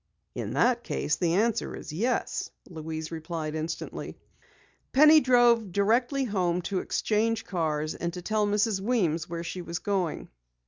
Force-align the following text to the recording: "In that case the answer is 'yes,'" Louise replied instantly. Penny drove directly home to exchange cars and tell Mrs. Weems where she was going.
"In 0.33 0.53
that 0.55 0.83
case 0.83 1.17
the 1.17 1.35
answer 1.35 1.75
is 1.75 1.93
'yes,'" 1.93 2.49
Louise 2.67 3.11
replied 3.11 3.53
instantly. 3.53 4.17
Penny 4.93 5.19
drove 5.19 5.71
directly 5.71 6.23
home 6.23 6.63
to 6.63 6.79
exchange 6.79 7.45
cars 7.45 7.93
and 7.93 8.11
tell 8.25 8.47
Mrs. 8.47 8.79
Weems 8.81 9.29
where 9.29 9.43
she 9.43 9.61
was 9.61 9.77
going. 9.77 10.29